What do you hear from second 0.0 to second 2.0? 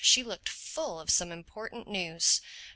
She looked full of some important